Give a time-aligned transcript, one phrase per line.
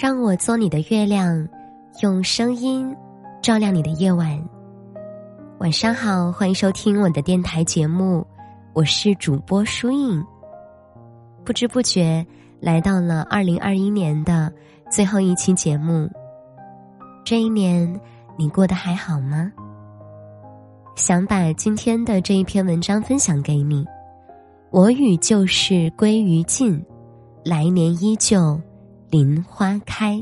[0.00, 1.48] 让我做你的月亮，
[2.02, 2.94] 用声音
[3.42, 4.42] 照亮你的夜晚。
[5.58, 8.26] 晚上好，欢迎收听我的电台节目，
[8.72, 10.24] 我是主播舒影。
[11.44, 12.26] 不知不觉
[12.60, 14.52] 来到了二零二一年的
[14.90, 16.10] 最后一期节目，
[17.24, 18.00] 这一年
[18.36, 19.52] 你过得还好吗？
[20.96, 23.84] 想把今天的这一篇文章分享给你。
[24.70, 26.84] 我与旧事归于尽，
[27.44, 28.60] 来年依旧
[29.14, 30.20] 林花开。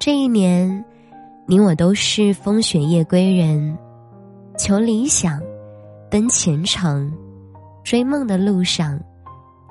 [0.00, 0.84] 这一年，
[1.46, 3.78] 你我都是风雪夜归人，
[4.58, 5.40] 求理想，
[6.10, 7.16] 奔前程，
[7.84, 9.00] 追梦的路上，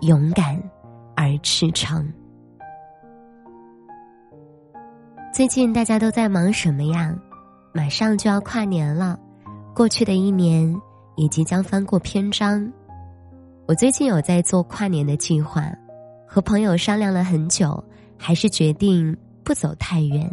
[0.03, 0.57] 勇敢
[1.17, 2.09] 而赤诚。
[5.33, 7.13] 最近大家都在忙什么呀？
[7.73, 9.19] 马上就要跨年了，
[9.75, 10.73] 过去的一年
[11.17, 12.71] 也即将翻过篇章。
[13.67, 15.69] 我最近有在做跨年的计划，
[16.35, 17.81] 和朋友商量了很久，
[18.17, 20.29] 还是决定不走太远，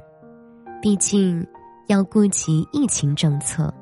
[0.83, 1.47] 毕竟
[1.86, 3.72] 要顾及疫情政策，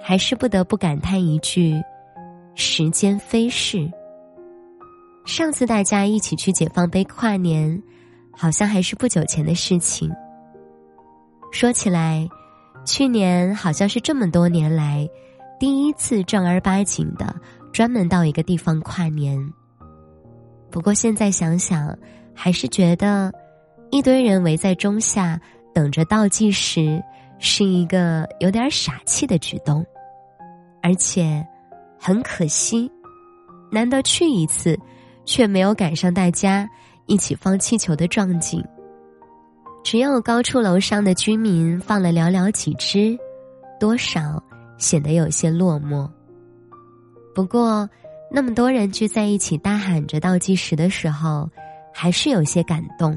[0.00, 1.82] 还是不得不感叹一句：
[2.54, 3.90] 时间飞逝。
[5.24, 7.82] 上次大家一起去解放碑跨年，
[8.30, 10.08] 好像还是不久前的事情。
[11.50, 12.28] 说起来，
[12.86, 15.04] 去年好像是这么多年来
[15.58, 17.34] 第一次正儿八经的。
[17.72, 19.36] 专门到一个地方跨年。
[20.74, 21.96] 不过现在想想，
[22.34, 23.32] 还是觉得
[23.92, 25.40] 一堆人围在钟下
[25.72, 27.00] 等着倒计时，
[27.38, 29.86] 是一个有点傻气的举动，
[30.82, 31.46] 而且
[31.96, 32.90] 很可惜，
[33.70, 34.76] 难得去一次，
[35.24, 36.68] 却没有赶上大家
[37.06, 38.60] 一起放气球的壮景。
[39.84, 43.16] 只有高处楼上的居民放了寥寥几只，
[43.78, 44.42] 多少
[44.76, 46.10] 显得有些落寞。
[47.32, 47.88] 不过，
[48.36, 51.48] 那么多人聚在一起大喊着倒计时的时候，
[51.92, 53.16] 还是有些感动。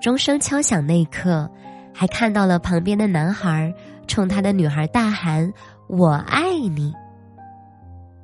[0.00, 1.46] 钟声敲响那一刻，
[1.92, 3.70] 还看到了旁边的男孩
[4.06, 5.52] 冲他的女孩大喊
[5.86, 6.94] “我爱你”。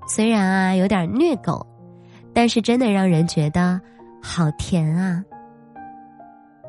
[0.08, 1.66] 虽然啊有点虐狗，
[2.32, 3.78] 但是真的让人觉得
[4.22, 5.22] 好甜啊。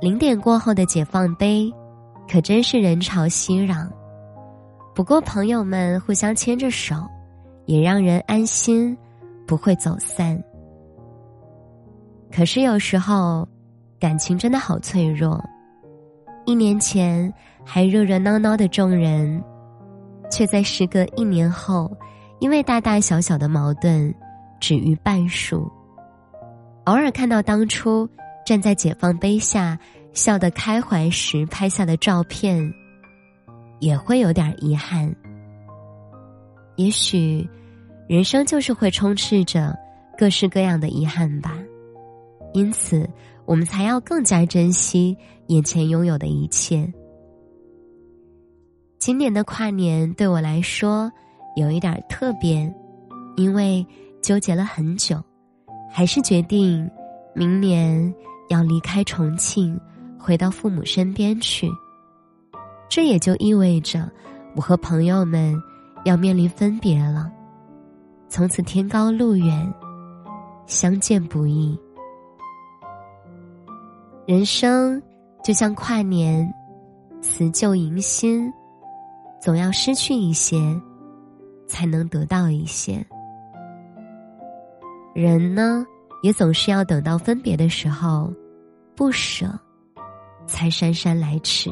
[0.01, 1.71] 零点过后的解放碑，
[2.29, 3.87] 可真是人潮熙攘。
[4.93, 6.93] 不过朋友们互相牵着手。
[7.67, 8.97] 也让人安心，
[9.47, 10.39] 不会走散。
[12.31, 13.47] 可是有时候，
[13.99, 15.43] 感情真的好脆弱。
[16.45, 17.33] 一年前
[17.65, 19.43] 还热热闹闹的众人，
[20.29, 21.91] 却在时隔一年后，
[22.39, 24.13] 因为大大小小的矛盾，
[24.59, 25.71] 止于半数。
[26.85, 28.07] 偶尔看到当初
[28.45, 29.77] 站在解放碑下
[30.13, 32.73] 笑得开怀时拍下的照片，
[33.79, 35.13] 也会有点遗憾。
[36.77, 37.49] 也许，
[38.07, 39.77] 人生就是会充斥着
[40.17, 41.57] 各式各样的遗憾吧，
[42.53, 43.07] 因此
[43.45, 45.15] 我们才要更加珍惜
[45.47, 46.91] 眼前拥有的一切。
[48.97, 51.11] 今年的跨年对我来说
[51.55, 52.73] 有一点特别，
[53.35, 53.85] 因为
[54.21, 55.21] 纠结了很久，
[55.91, 56.89] 还是决定
[57.35, 58.13] 明年
[58.49, 59.79] 要离开重庆，
[60.17, 61.69] 回到父母身边去。
[62.89, 64.09] 这也就意味着
[64.55, 65.61] 我和朋友们。
[66.05, 67.29] 要面临分别了，
[68.29, 69.73] 从此天高路远，
[70.65, 71.77] 相见不易。
[74.25, 75.01] 人生
[75.43, 76.53] 就像跨年，
[77.21, 78.51] 辞旧迎新，
[79.41, 80.57] 总要失去一些，
[81.67, 83.05] 才能得到一些。
[85.13, 85.85] 人呢，
[86.21, 88.31] 也总是要等到分别的时候，
[88.95, 89.47] 不舍，
[90.45, 91.71] 才姗姗来迟。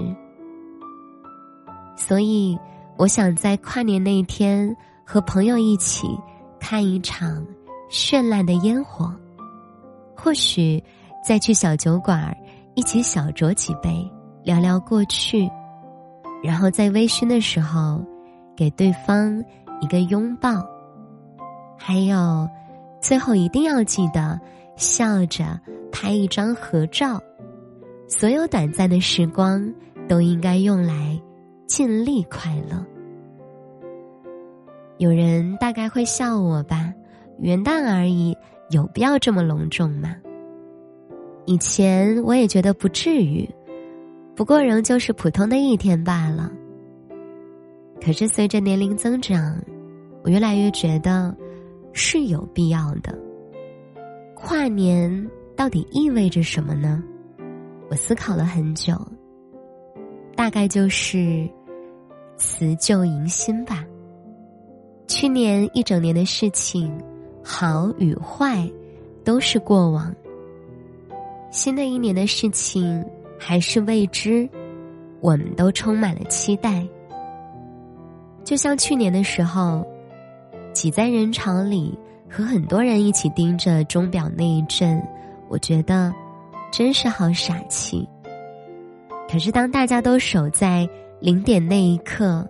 [1.96, 2.58] 所以。
[2.98, 4.74] 我想在跨年那一天
[5.06, 6.08] 和朋友一起
[6.60, 7.46] 看一场
[7.90, 9.14] 绚烂的烟火，
[10.16, 10.84] 或许
[11.28, 12.36] 再去小酒馆
[12.76, 14.10] 一起小酌几杯，
[14.44, 15.50] 聊聊过去，
[16.44, 18.04] 然后在微醺的时候
[18.56, 19.44] 给对方
[19.82, 20.64] 一个拥抱，
[21.78, 22.48] 还有
[23.02, 24.40] 最后一定要记得
[24.76, 25.60] 笑着
[25.92, 27.22] 拍一张合照。
[28.08, 29.74] 所有短暂的时光
[30.08, 31.20] 都应该用来。
[31.68, 32.86] 尽力快乐。
[34.98, 36.94] 有人大概会笑我吧，
[37.40, 38.36] 元旦而已，
[38.70, 40.16] 有必要这么隆重吗？
[41.46, 43.48] 以前我也觉得不至于，
[44.36, 46.52] 不过仍旧是普通的一天罢了。
[48.02, 49.62] 可是随着年龄增长，
[50.24, 51.36] 我越来越觉得
[51.92, 53.18] 是有必要的。
[54.34, 57.04] 跨年到底意味着什么呢？
[57.90, 58.94] 我思考了很久。
[60.36, 61.48] 大概就是
[62.38, 63.86] 辞旧迎新吧。
[65.26, 66.96] 去年一整年的事情，
[67.44, 68.64] 好与坏，
[69.24, 70.14] 都是过往。
[71.50, 73.04] 新的一年的事情
[73.40, 74.48] 还是未知，
[75.22, 76.88] 我们都充满了期待。
[78.44, 79.84] 就像去年的时候，
[80.74, 81.98] 挤在人潮里
[82.30, 85.02] 和很多人一起盯着钟表那一阵，
[85.50, 86.14] 我觉得
[86.72, 88.08] 真是好傻气。
[89.28, 90.88] 可是当大家都守在
[91.20, 92.48] 零点那一刻，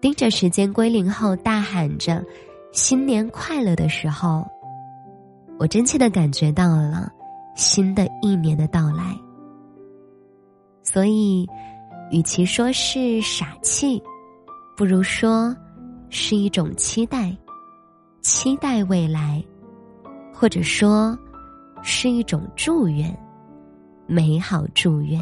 [0.00, 2.24] 盯着时间归零后大喊着
[2.72, 4.46] “新年快乐”的时候，
[5.58, 7.10] 我真切的感觉到了
[7.54, 9.16] 新的一年的到来。
[10.82, 11.46] 所以，
[12.10, 14.02] 与其说是傻气。
[14.76, 15.54] 不如说，
[16.08, 17.36] 是一种期待，
[18.22, 19.44] 期待未来，
[20.32, 21.16] 或者说，
[21.82, 23.14] 是一种祝愿，
[24.06, 25.20] 美好祝愿。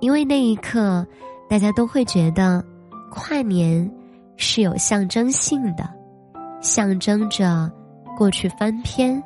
[0.00, 1.06] 因为那一刻，
[1.50, 2.64] 大家都会觉得，
[3.14, 3.88] 跨年
[4.36, 5.88] 是有象征性的，
[6.60, 7.70] 象征着
[8.16, 9.22] 过去翻篇，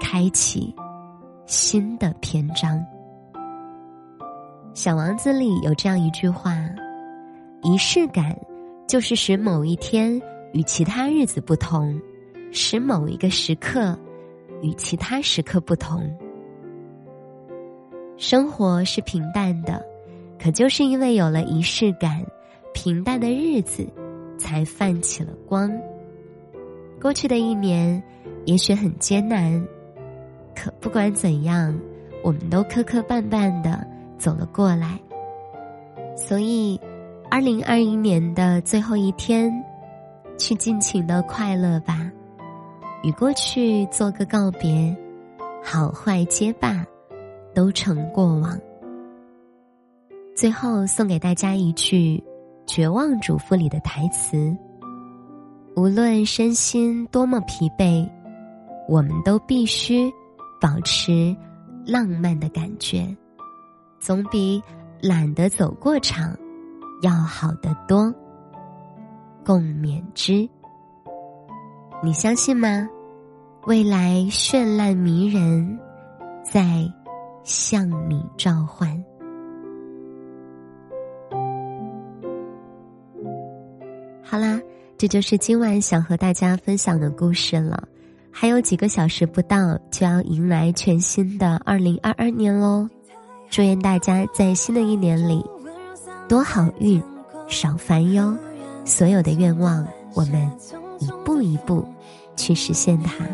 [0.00, 0.74] 开启
[1.44, 2.82] 新的篇章。
[4.72, 6.56] 小王子里有这样一句话。
[7.62, 8.34] 仪式感，
[8.86, 10.20] 就是使某一天
[10.52, 12.00] 与其他日子不同，
[12.50, 13.98] 使某一个时刻
[14.62, 16.02] 与其他时刻不同。
[18.16, 19.84] 生活是平淡的，
[20.40, 22.24] 可就是因为有了仪式感，
[22.80, 23.84] 平淡的日子
[24.38, 25.68] 才泛起了光。
[27.00, 28.00] 过去的一年
[28.44, 29.60] 也许很艰难，
[30.54, 31.76] 可不管怎样，
[32.22, 33.84] 我们都磕磕绊绊的
[34.16, 34.96] 走了过来。
[36.16, 36.80] 所以。
[37.30, 39.52] 二零二一年的最后一天，
[40.38, 42.10] 去尽情的快乐吧，
[43.02, 44.96] 与过去做个告别，
[45.62, 46.86] 好坏皆罢，
[47.54, 48.58] 都成过往。
[50.34, 52.16] 最后送给大家一句
[52.68, 54.54] 《绝望主妇》里的台词：
[55.74, 58.06] 无论身心多么疲惫，
[58.86, 60.12] 我们都必须
[60.60, 61.34] 保持
[61.86, 63.08] 浪漫的感觉，
[63.98, 64.62] 总比
[65.00, 66.36] 懒得走过场。
[67.00, 68.12] 要好得多，
[69.46, 70.48] 共勉之。
[72.02, 72.88] 你相信吗？
[73.66, 75.78] 未来绚烂迷人，
[76.42, 76.84] 在
[77.44, 79.02] 向你召唤。
[84.30, 84.60] 好啦，
[84.98, 87.82] 这就是今晚想和大家分享的故事了。
[88.30, 92.86] 还有几个小时不到，就要迎来全新的二零二二年喽！
[93.48, 95.42] 祝愿大家在新的一年里。
[96.28, 97.02] 多好运，
[97.48, 98.36] 少烦忧，
[98.84, 100.46] 所有的愿望，我们
[101.00, 101.82] 一步一步
[102.36, 103.24] 去实现它。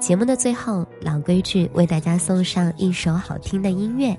[0.00, 4.16] 节目的最后，老规矩，为大家送上一首好听的音乐，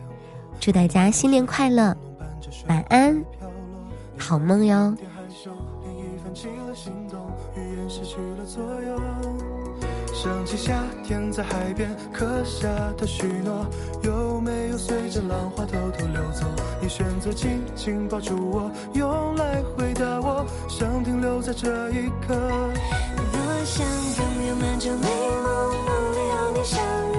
[0.59, 1.97] 祝大家新年快乐，
[2.67, 3.19] 晚安，
[4.15, 4.95] 好梦哟。
[6.75, 7.19] 心动，
[7.55, 9.01] 语言失去了作用
[10.13, 12.67] 想起夏天在海边刻下
[12.97, 13.65] 的许诺，
[14.03, 16.45] 有没有随着浪花偷偷溜走？
[16.81, 22.35] 你选择紧紧抱住我，用来回答我，想停留在这一刻。
[23.33, 23.85] 我想
[24.17, 25.07] 拥有满城美
[25.43, 26.81] 梦，梦里有你笑
[27.13, 27.14] 容。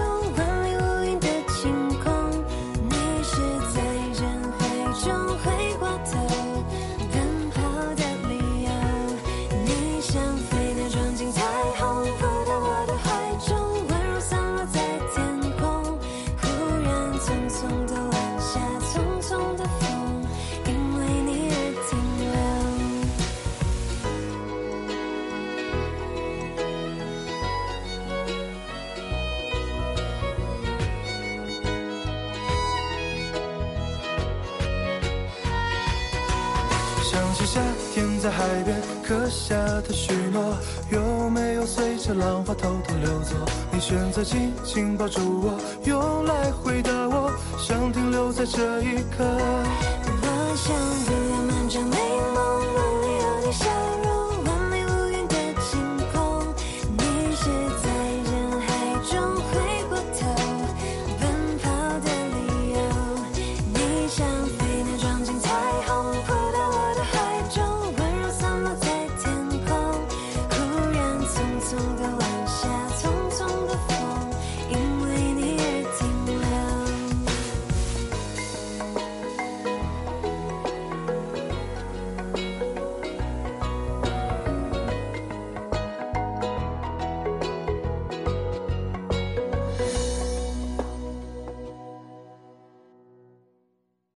[37.57, 37.63] 夏
[37.95, 40.55] 天在海边刻下的许诺，
[40.91, 43.35] 有没有随着浪花偷偷溜走？
[43.73, 49.25] 你选择紧紧抱住我，用来回答我，想停留在这一刻。
[50.21, 50.77] 我想
[51.15, 52.26] 拥有满城美。